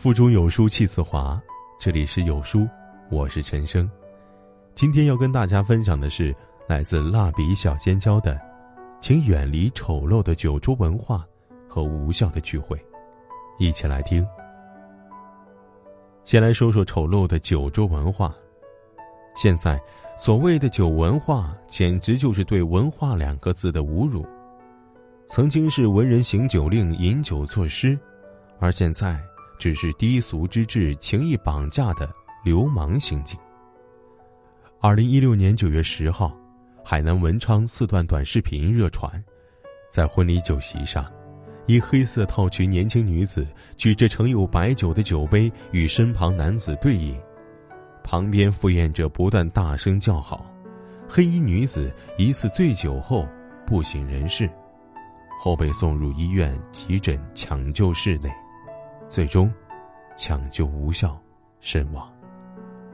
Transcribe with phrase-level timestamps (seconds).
[0.00, 1.38] 腹中有书气自华，
[1.78, 2.66] 这里是有书，
[3.10, 3.86] 我是陈生。
[4.74, 6.34] 今天要跟大家分享的是
[6.66, 8.40] 来自蜡笔小尖椒的，
[8.98, 11.22] 请远离丑陋的酒桌文化
[11.68, 12.82] 和无效的聚会。
[13.58, 14.26] 一起来听。
[16.24, 18.34] 先来说说丑陋的酒桌文化。
[19.36, 19.78] 现在
[20.16, 24.26] 所谓的酒文化，简直就是对“文化”两个字的侮辱。
[25.26, 27.98] 曾经是文人行酒令、饮酒作诗，
[28.58, 29.22] 而现在
[29.60, 32.10] 只是低俗之至、情义绑架的
[32.42, 33.38] 流氓行径。
[34.80, 36.34] 二零一六年九月十号，
[36.82, 39.22] 海南文昌四段短视频热传，
[39.92, 41.04] 在婚礼酒席上，
[41.66, 43.46] 一黑色套裙年轻女子
[43.76, 47.14] 举着盛有白酒的酒杯与身旁男子对饮，
[48.02, 50.46] 旁边赴宴者不断大声叫好，
[51.06, 53.28] 黑衣女子疑似醉酒后
[53.66, 54.48] 不省人事。
[55.38, 58.30] 后被送入医院急诊抢救室内，
[59.08, 59.52] 最终
[60.20, 61.18] 抢救无效
[61.60, 62.06] 身亡。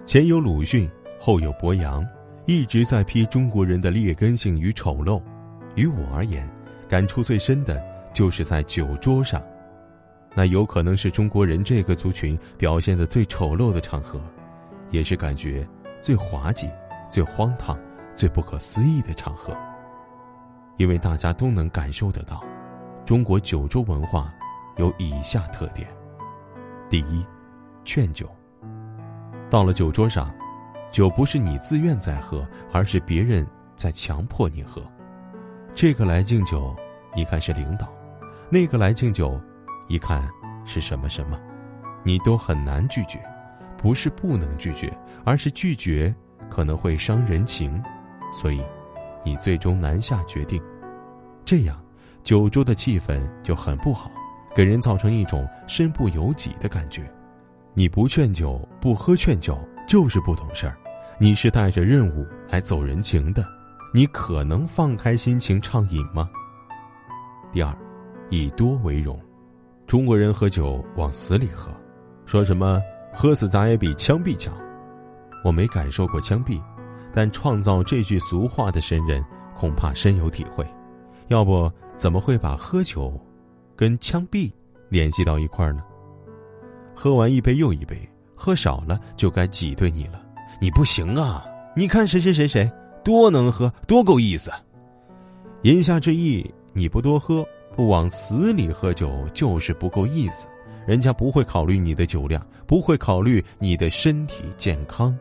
[0.07, 0.89] 前有鲁迅，
[1.19, 2.07] 后有博洋，
[2.47, 5.21] 一直在批中国人的劣根性与丑陋。
[5.75, 6.49] 于我而言，
[6.89, 9.43] 感触最深的就是在酒桌上，
[10.37, 14.23] 那有可能是中国人这个族群表现的最丑陋的场合，
[14.91, 15.69] 也是感觉
[16.01, 16.71] 最滑稽、
[17.11, 17.77] 最荒唐、
[18.15, 19.53] 最不可思议的场合。
[20.77, 22.41] 因为大家都能感受得到，
[23.05, 24.33] 中国酒桌文化
[24.77, 25.89] 有以下特点：
[26.89, 27.25] 第一，
[27.85, 28.31] 劝酒。
[29.51, 30.33] 到了酒桌上，
[30.91, 34.83] 酒不是你自愿在喝，而是别人在强迫你喝。
[35.75, 36.75] 这个来敬酒，
[37.15, 37.87] 一看是领导；
[38.51, 39.41] 那个来敬酒，
[39.89, 40.29] 一看
[40.65, 41.39] 是什么什么，
[42.03, 43.21] 你都很难拒绝。
[43.77, 46.15] 不是不能拒绝，而是拒绝
[46.49, 47.83] 可能会伤人情，
[48.33, 48.65] 所以。
[49.25, 50.63] 你最终难下决定，
[51.45, 51.77] 这样，
[52.23, 54.09] 酒桌的气氛就很不好，
[54.57, 57.03] 给人造成一种身不由己的感觉。
[57.75, 60.75] 你不劝酒，不喝劝酒，就是不懂事儿。
[61.21, 63.47] 你是带着任务来走人情的，
[63.93, 66.31] 你可能放开心情畅饮吗？
[67.53, 67.71] 第二，
[68.31, 69.21] 以多为荣。
[69.87, 71.71] 中国人喝酒往死里喝，
[72.25, 72.81] 说什么
[73.13, 74.55] 喝死咱也比枪毙强。
[75.45, 76.59] 我没感受过枪毙。
[77.13, 79.23] 但创造这句俗话的神人
[79.55, 80.67] 恐怕深有体会，
[81.29, 83.19] 要不怎么会把喝酒
[83.77, 84.51] 跟枪毙
[84.89, 85.83] 联系到一块儿呢？
[86.95, 87.97] 喝完一杯又一杯，
[88.35, 90.23] 喝少了就该挤兑你了。
[90.59, 91.45] 你不行啊！
[91.77, 92.71] 你看谁谁谁谁
[93.05, 94.51] 多能喝，多够意思。
[95.63, 100.49] 言下之意，你不多喝，不往死里喝酒，就是不够意思。
[100.87, 105.15] 人家不会考虑你的酒量，不会考虑你的身体健康。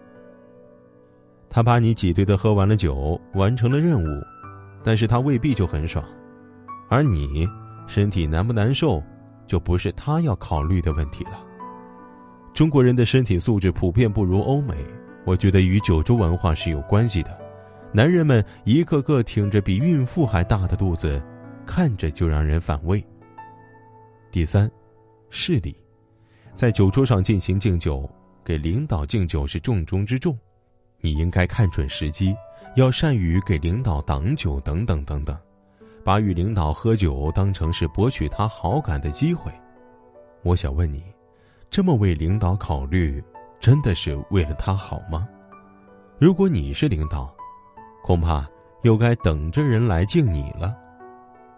[1.49, 4.23] 他把你挤兑的喝完了酒，完成了任务，
[4.83, 6.05] 但是他未必就很爽，
[6.89, 7.47] 而你
[7.88, 9.01] 身体难不难受，
[9.47, 11.44] 就不是他要考虑的问题了。
[12.53, 14.75] 中国人的身体素质普遍不如欧美，
[15.25, 17.38] 我觉得与酒桌文化是有关系的。
[17.91, 21.22] 男人们一个个挺着比孕妇还大的肚子，
[21.66, 23.03] 看着就让人反胃。
[24.31, 24.69] 第三，
[25.29, 25.75] 势力，
[26.53, 28.09] 在酒桌上进行敬酒，
[28.44, 30.38] 给领导敬酒是重中之重。
[31.00, 32.35] 你应该看准时机，
[32.75, 35.38] 要善于给领导挡酒，等等等等，
[36.05, 39.51] 把与领导喝酒当成是博取他好感的机会。
[40.43, 41.03] 我想问你，
[41.71, 43.21] 这么为领导考虑，
[43.59, 45.27] 真的是为了他好吗？
[46.19, 47.35] 如果你是领导，
[48.03, 48.47] 恐怕
[48.83, 50.77] 又该等着人来敬你了，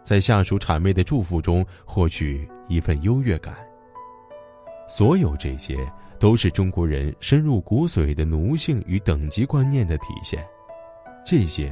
[0.02, 3.54] 在下属谄媚的祝福中获取一份优越感。
[4.88, 5.78] 所有这些。
[6.20, 10.44] 都是中国人深入骨髓的奴性与等级观念的体现，
[11.24, 11.72] 这些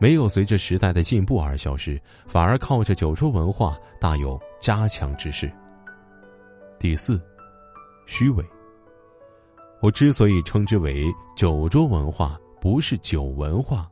[0.00, 5.52] 没有随着时代的进步而消失，反而靠着酒桌文化大有加强之势。
[6.78, 7.20] 第四，
[8.06, 8.44] 虚伪。
[9.82, 11.04] 我之所以称之为
[11.36, 13.86] 酒桌文化，不是酒文化，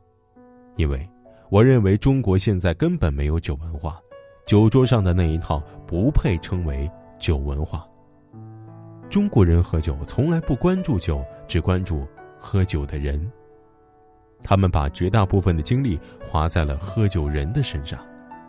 [0.77, 1.07] 因为
[1.49, 4.01] 我认为中国现在根本没有酒文化，
[4.47, 6.89] 酒桌上的那一套不配称为
[7.19, 7.87] 酒文化。
[9.11, 12.07] 中国人喝酒从来不关注酒，只关注
[12.39, 13.31] 喝酒的人。
[14.43, 17.99] 他们把绝大部分的精力花在了喝酒人的身上，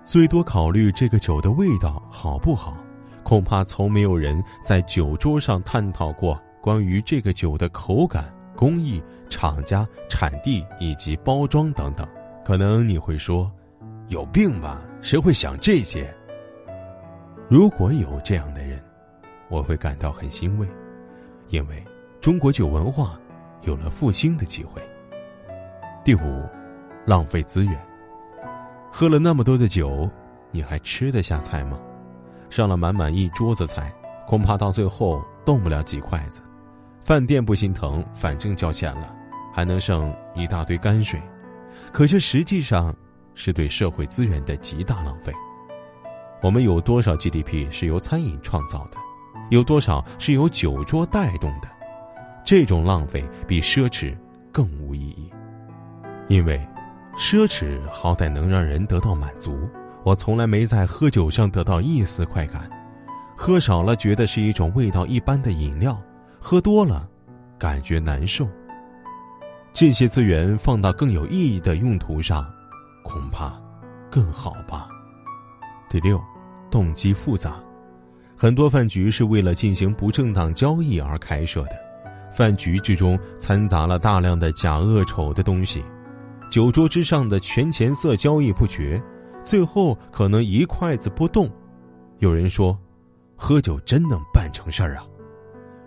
[0.05, 2.77] 最多考虑这个酒的味道好不好。
[3.23, 12.09] 恐怕从没有人在酒桌上探讨过关于这个酒的口感、工艺、厂家、产地以及包装等等。
[12.45, 13.51] 可能你会说
[14.09, 14.83] ：“有病吧？
[15.03, 16.13] 谁会想这些？”
[17.49, 18.83] 如果有这样的人。
[19.53, 20.69] 我会感到很欣慰，
[21.49, 21.85] 因为
[22.21, 23.19] 中国酒文化
[23.63, 24.81] 有了复兴的机会。
[26.02, 26.49] 第五，
[27.05, 27.79] 浪费资源。
[28.91, 30.08] 喝了那么多的酒，
[30.50, 31.79] 你还吃得下菜吗？
[32.49, 33.93] 上了满满一桌子菜，
[34.26, 36.41] 恐怕到最后动不了几筷子，
[37.00, 39.14] 饭店不心疼，反正交钱了，
[39.52, 41.20] 还能剩一大堆泔水，
[41.93, 42.97] 可这实际上
[43.35, 45.31] 是对社会资源的极大浪费。
[46.41, 48.97] 我们有多少 GDP 是由餐饮创造的？
[49.50, 51.69] 有多少是由酒桌带动的？
[52.43, 54.17] 这种浪费比奢侈
[54.50, 55.31] 更无意义。
[56.31, 56.65] 因为，
[57.17, 59.69] 奢侈好歹能让人得到满足。
[60.05, 62.71] 我从来没在喝酒上得到一丝快感，
[63.37, 66.00] 喝少了觉得是一种味道一般的饮料，
[66.38, 67.05] 喝多了，
[67.59, 68.49] 感觉难受。
[69.73, 72.49] 这些资源放到更有意义的用途上，
[73.03, 73.53] 恐怕
[74.09, 74.88] 更好吧。
[75.91, 76.23] 第六。
[76.71, 77.56] 动机复杂，
[78.37, 81.73] 很多饭局是为了进行不正当交易而开设的，
[82.33, 85.85] 饭局之中掺杂了大量的假恶丑的东西，
[86.50, 89.00] 酒桌之上的权钱色交易不绝，
[89.44, 91.49] 最后可能一筷子不动。
[92.19, 92.76] 有人说，
[93.37, 95.06] 喝酒真能办成事儿啊！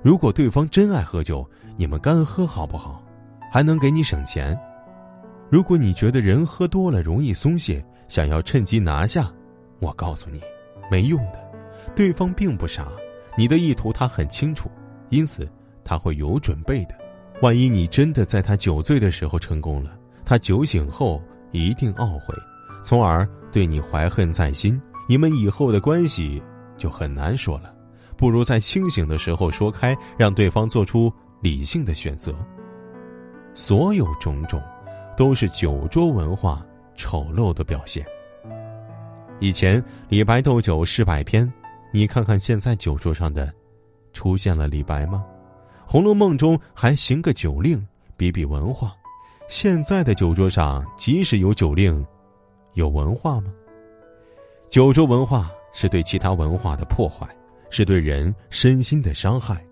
[0.01, 1.45] 如果对方真爱喝酒，
[1.75, 3.03] 你们干喝好不好？
[3.51, 4.57] 还能给你省钱。
[5.49, 9.29] 如果你觉得人喝多了容易松懈，想要趁机拿下，
[9.79, 10.41] 我告诉你。
[10.89, 11.51] 没用的，
[11.93, 12.87] 对方并不傻，
[13.37, 14.71] 你的意图他很清楚，
[15.09, 15.45] 因此
[15.83, 16.95] 他会有准备的。
[17.41, 21.21] 万一你真的在他酒醉的时候成功了，他酒醒后
[21.51, 22.33] 一定懊悔，
[22.83, 26.41] 从而对你怀恨在心，你们以后的关系
[26.77, 27.73] 就很难说了。
[28.15, 31.11] 不如在清醒的时候说开，让对方做出
[31.41, 32.33] 理性的选择。
[33.53, 34.61] 所有种种，
[35.17, 36.65] 都是酒桌文化
[36.95, 38.05] 丑陋的表现。
[39.39, 41.51] 以前李白斗酒诗百篇，
[41.91, 43.51] 你看看现在酒桌上的，
[44.13, 45.23] 出现了李白吗？
[45.91, 47.85] 《红楼梦》中还行个酒令，
[48.15, 48.95] 比比文化。
[49.53, 52.03] 现在的酒桌上，即使有酒令，
[52.73, 53.53] 有文化吗？
[54.67, 57.27] 酒桌文化是对其他文化的破坏，
[57.69, 59.63] 是对人身心的伤害。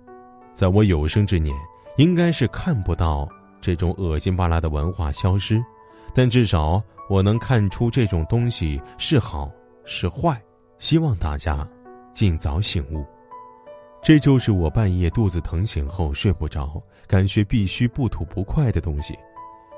[0.53, 1.51] 在我有生之年，
[1.97, 3.27] 应该是看不到
[3.59, 5.59] 这种恶心巴拉的文化消失，
[6.13, 6.79] 但至少
[7.09, 9.51] 我能看出这种东西是好。
[9.83, 10.39] 是坏，
[10.77, 11.67] 希望大家
[12.13, 13.03] 尽早醒悟。
[14.03, 19.17] 这就是我半夜肚子疼醒后睡不着，感觉必须不吐不快的东西。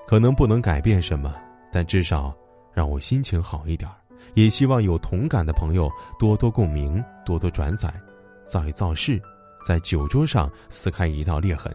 [0.07, 1.33] 可能不能改变什么，
[1.71, 2.35] 但至少
[2.73, 3.89] 让我心情好一点
[4.35, 7.93] 也希望有同感的朋友多多共鸣，多多转载，
[8.45, 9.21] 造一造势，
[9.65, 11.73] 在酒桌上撕开一道裂痕。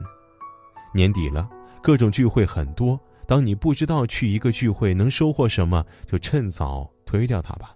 [0.92, 1.48] 年底了，
[1.82, 2.98] 各种聚会很多。
[3.26, 7.74] 当你不知道去一个聚会能收获什么，就趁早推掉它吧。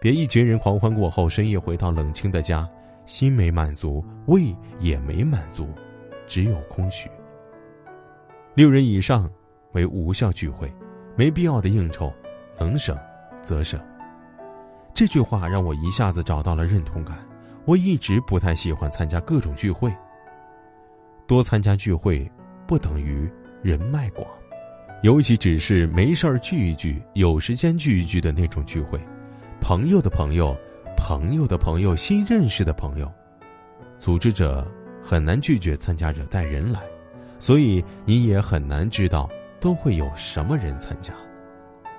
[0.00, 2.66] 别一群人狂欢过后，深夜回到冷清的家，
[3.04, 5.68] 心没满足，胃也没满足，
[6.26, 7.10] 只有空虚。
[8.54, 9.30] 六人以上
[9.76, 10.72] 为无效聚会，
[11.16, 12.10] 没必要的应酬，
[12.58, 12.98] 能省
[13.42, 13.78] 则省。
[14.94, 17.18] 这句话让我一下子找到了认同感。
[17.66, 19.94] 我一直不太喜欢参加各种聚会。
[21.26, 22.30] 多参加聚会
[22.66, 23.30] 不等于
[23.60, 24.26] 人脉广，
[25.02, 28.98] 尤其只是没事儿聚一聚、有时间聚一聚的那种聚会。
[29.60, 30.56] 朋友的朋友，
[30.96, 33.12] 朋友的朋友，新认识的朋友，
[33.98, 34.66] 组织者
[35.02, 36.80] 很难拒绝参加者带人来，
[37.38, 39.28] 所以你也很难知道
[39.66, 41.12] 都会有什么人参加，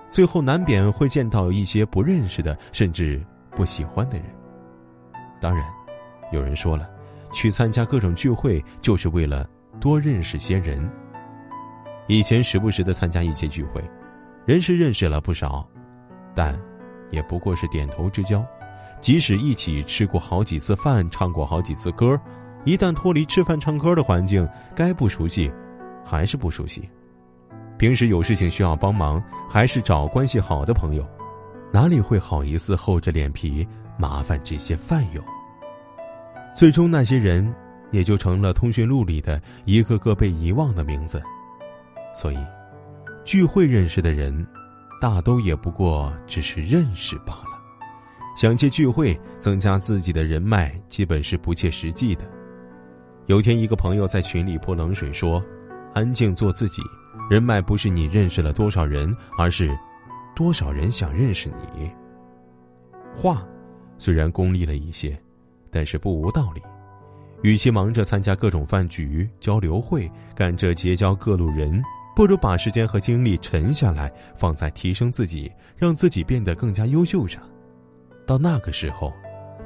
[0.08, 3.22] 最后难免会见到一些不认识的，甚至
[3.52, 4.26] 不喜欢的人。
[5.42, 5.66] 当然，
[6.32, 6.90] 有人说了，
[7.34, 9.46] 去参加各种聚会就是为了
[9.82, 10.90] 多认识些人。
[12.08, 13.84] 以前时不时的参加一些聚会，
[14.46, 15.68] 人是认识了不少，
[16.34, 16.58] 但。
[17.10, 18.46] 也不过是点头之交，
[19.02, 22.18] 即使一起吃过好几次饭，唱过好几次歌，
[22.64, 25.52] 一旦脱离吃饭唱歌的环境，该不熟悉，
[26.06, 26.90] 还是不熟悉。
[27.78, 31.08] 平时有事情需要帮忙，还是找关系好的朋友，
[31.72, 33.68] 哪里会好意思厚着脸皮
[33.98, 35.24] 麻烦这些饭友？
[36.56, 37.54] 最终，那些人
[37.92, 41.22] 也就成了通讯录里的一个个被遗忘的名字。
[42.16, 42.38] 所以，
[43.24, 44.46] 聚会认识的人。
[45.00, 47.52] 大都也不过只是认识罢了，
[48.36, 52.26] 想借聚会增加自己的人脉，基本是不切实际的。
[53.28, 55.40] 有天，一个朋友在群里泼冷水说
[55.94, 56.82] ：“安静做自己，
[57.30, 59.78] 人脉不是你认识了多少人，而是
[60.36, 61.92] 多少人想认识你。”
[63.16, 63.46] 话
[63.98, 65.18] 虽然功利了一些，
[65.72, 66.62] 但是不无道理。
[67.44, 71.82] 与其忙着参加各种饭局、交流会，赶着结交各路人。
[72.16, 77.44] 不如把时间和精力沉下来，放在提升自己，让自己变得更加优秀上。
[78.26, 79.14] 到那个时候，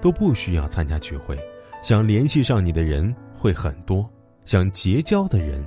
[0.01, 1.39] 都不需要参加聚会，
[1.81, 4.05] 想联系上你的人会很多，
[4.43, 5.65] 想结交的人，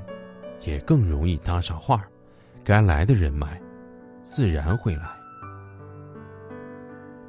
[0.63, 2.05] 也更容易搭上话。
[2.63, 3.61] 该来的人脉，
[4.23, 5.03] 自然会来。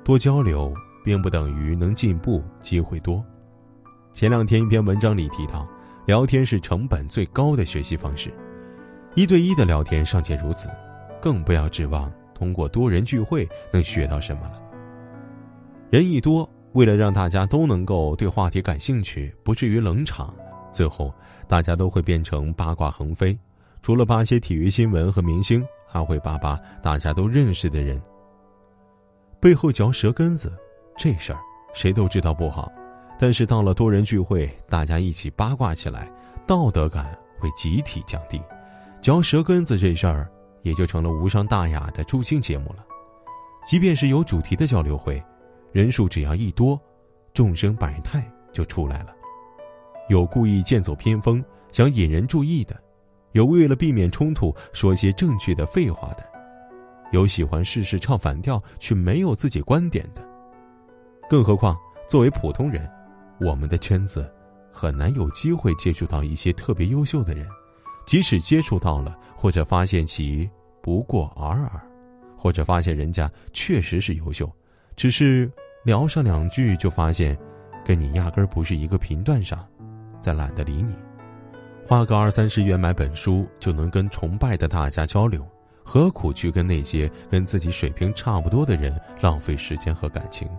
[0.03, 3.23] 多交流，并不等于能进步，机会多。
[4.13, 5.67] 前两天一篇文章里提到，
[6.05, 8.31] 聊天是成本最高的学习方式，
[9.15, 10.69] 一对一的聊天尚且如此，
[11.21, 14.61] 更不要指望通过多人聚会能学到什么了。
[15.89, 20.33] 人一多，为了让大家都能够对话题感兴趣，不至于冷场，
[20.75, 21.13] 最后
[21.47, 23.37] 大家都会变成八卦横飞，
[23.81, 28.01] 除了扒些体育新闻和明星，还会扒扒大家都认识的人。
[29.39, 30.51] 背后嚼舌根子，
[30.97, 31.39] 这事儿
[31.73, 32.69] 谁都知道不好，
[33.17, 36.11] 但是到了多人聚会，大家一起八卦起来，
[36.45, 38.41] 道德感会集体降低，
[39.01, 40.29] 嚼舌根子这事儿
[40.61, 42.83] 也就成了无伤大雅的助兴节目了。
[43.65, 45.23] 即便是有主题的交流会，
[45.71, 46.77] 人数只要一多，
[47.33, 49.14] 众生百态就出来了。
[50.07, 52.75] 有故意剑走偏锋想引人注意的，
[53.31, 56.23] 有为了避免冲突说些正确的废话的。
[57.11, 60.21] 有喜欢事事唱反调却没有自己观点的，
[61.29, 62.89] 更何况作为普通人，
[63.39, 64.29] 我们的圈子
[64.71, 67.47] 很难有机会接触到一些特别优秀的人，
[68.05, 70.49] 即使接触到了，或者发现其
[70.81, 71.81] 不过尔尔，
[72.35, 74.51] 或者发现人家确实是优秀，
[74.95, 75.49] 只是
[75.83, 77.37] 聊上两句就发现
[77.85, 79.65] 跟你压根儿不是一个频段上，
[80.25, 80.91] 再懒得理你，
[81.85, 85.47] 花个二三十元买本书就能跟崇拜的大家交流。
[85.83, 90.49] 何苦去跟那些跟自己水平差不多的人浪费时间和感情？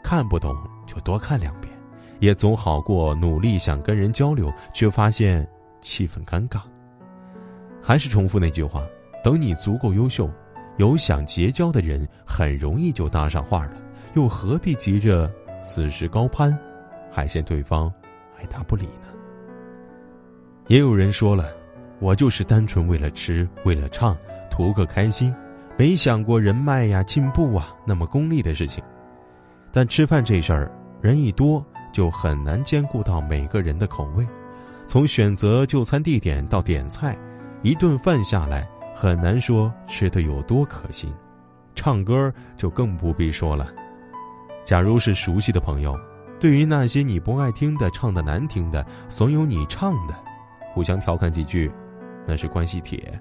[0.00, 1.76] 看不懂就多看两遍，
[2.20, 5.44] 也总好过努力想跟人交流却发现
[5.80, 6.60] 气氛尴尬。
[7.82, 8.84] 还是重复那句话：
[9.24, 10.30] 等你足够优秀，
[10.76, 13.72] 有想结交的人，很容易就搭上话了。
[14.14, 15.28] 又何必急着
[15.60, 16.56] 此时高攀，
[17.10, 17.92] 还嫌对方
[18.40, 19.08] 爱答不理呢？
[20.68, 21.50] 也有人说了，
[21.98, 24.16] 我就是单纯为了吃，为了唱。
[24.50, 25.32] 图个开心，
[25.78, 28.82] 没想过人脉呀、进步啊那么功利的事情。
[29.70, 34.26] 但吃饭这事儿，人一多就很难兼顾到每个人的口味。
[34.86, 37.16] 从选择就餐地点到点菜，
[37.62, 41.14] 一顿饭下来很难说吃的有多可心。
[41.74, 43.68] 唱歌就更不必说了。
[44.64, 45.98] 假如是熟悉的朋友，
[46.40, 50.14] 对于那些你不爱听的、唱的难听的，怂恿你唱的，
[50.72, 51.70] 互相调侃几句，
[52.26, 53.20] 那是关系铁。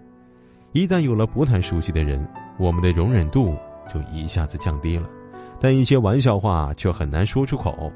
[0.71, 2.25] 一旦有了不太熟悉的人，
[2.57, 3.57] 我们的容忍度
[3.93, 5.09] 就一下子降低了，
[5.59, 7.91] 但一些玩笑话却很难说出口，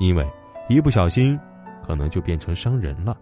[0.00, 0.28] 因为
[0.68, 1.38] 一不小心，
[1.86, 3.16] 可能就变成伤人了。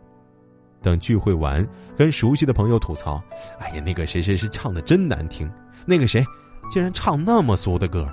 [0.82, 1.66] 等聚会完，
[1.96, 3.22] 跟熟悉的朋友吐槽
[3.60, 5.48] ：“哎呀，那个谁谁谁唱的真难听，
[5.86, 6.24] 那个谁
[6.72, 8.10] 竟然唱那么俗的歌。”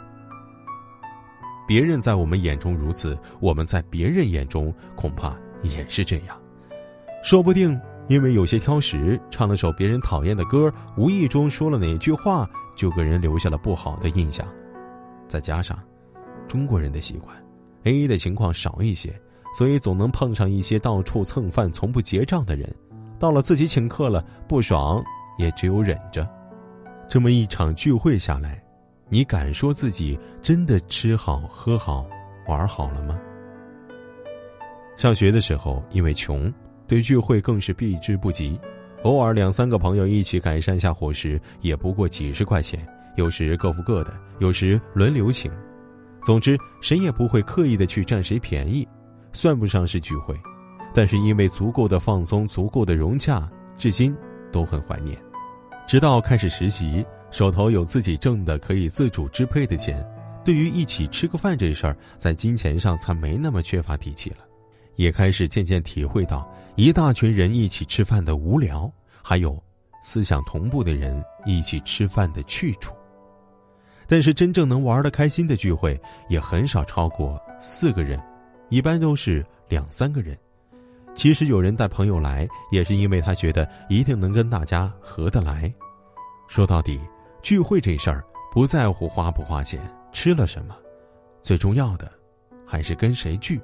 [1.67, 6.39] 别人在我们眼中如此，我们在别人眼中恐怕也是这样，
[7.23, 7.79] 说不定。
[8.07, 14.45] 因为有些挑食，唱了首别人讨厌的歌，无意中说了哪句话，就给人留下了不好的印象。
[15.29, 15.79] 再加上
[16.45, 17.33] 中国人的习惯
[17.83, 19.17] ，A A 的情况少一些，
[19.57, 22.69] 所以总能碰上一些到处蹭饭、从不结账的人。
[23.17, 25.01] 到了自己请客了，不爽
[25.37, 26.27] 也只有忍着。
[27.07, 28.61] 这么一场聚会下来，
[29.13, 32.07] 你敢说自己真的吃好、喝好、
[32.47, 33.19] 玩好了吗？
[34.95, 36.51] 上学的时候，因为穷。
[36.87, 38.57] 对聚会更是避之不及，
[39.03, 45.51] 偶尔两三个朋友一起改善下伙食，也不过几十块钱，有时各付各的，有时轮流请，
[46.23, 48.85] 总之谁也不会刻意的去占谁便宜，
[49.33, 50.33] 算不上是聚会，
[50.93, 54.15] 但是因为足够的放松，足够的融洽，至今
[54.51, 55.17] 都很怀念。
[55.87, 60.05] 直到开始实习，手头有自己挣的可以自主支配的钱，
[60.43, 64.37] 对于一起吃个饭这事儿，在金钱上才没那么缺乏底气了。
[64.97, 68.91] 也开始渐渐体会到一大群人一起吃饭的无聊，
[69.23, 69.57] 还有
[70.03, 72.93] 思想同步的人一起吃饭的去处。
[74.05, 78.21] 但是真正能玩的开心的聚会也很少超过四个人，
[78.67, 80.37] 一般都是两三个人。
[81.15, 85.73] 其实有人带朋友来，也是因为他觉得一定能跟大家合得来。
[86.47, 86.99] 说到底，
[87.41, 89.79] 聚会这事儿不在乎花不花钱，
[90.11, 90.75] 吃了什么，
[91.41, 92.11] 最重要的
[92.65, 93.59] 还是跟谁聚。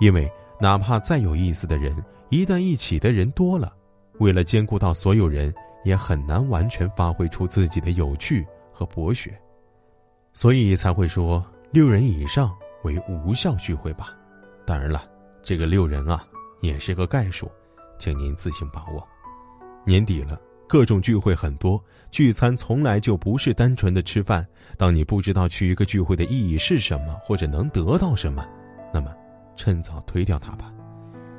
[0.00, 1.96] 因为哪怕再有意思的人，
[2.30, 3.72] 一旦一起的人多了，
[4.18, 9.36] 为了兼顾到所有人，也很难完全发挥出自己的有趣和博学，
[10.32, 14.14] 所以才会说六人以上为无效聚会吧。
[14.66, 15.08] 当然了，
[15.42, 16.26] 这个六人啊，
[16.60, 17.50] 也是个概数，
[17.98, 19.06] 请您自行把握。
[19.84, 24.46] 年底了，各种聚会很多，聚餐从来就不是单纯的吃饭。
[24.76, 28.46] 当你不知道去一个聚会的意义是什么，或者能得到什么，
[28.92, 29.12] 那么。
[29.56, 30.72] 趁早推掉它吧，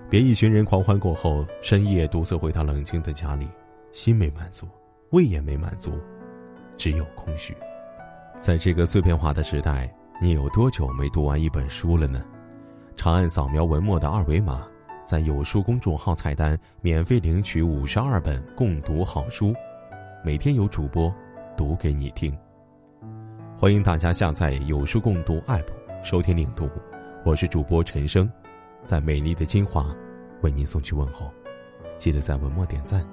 [0.09, 3.47] 别一群人狂欢过后，深夜独自回到冷清的家里，
[3.93, 4.67] 心没满足，
[5.11, 5.93] 胃也没满足，
[6.75, 7.55] 只有空虚。
[8.37, 9.89] 在这个碎片化的时代，
[10.21, 12.21] 你有多久没读完一本书了呢？
[12.97, 14.67] 长按扫描文末的二维码，
[15.09, 19.55] 在有书公众号菜单免费领取五十二本共读好书，
[20.23, 21.11] 每天有主播
[21.57, 22.31] 读给你听。
[23.57, 25.65] 欢迎大家下载有书共读 APP
[26.03, 26.69] 收听领读，
[27.25, 28.31] 我是主播陈生，
[28.85, 29.83] 在美丽的金华
[30.43, 31.33] 为您送去问候，
[31.97, 33.03] 记得在文末点赞。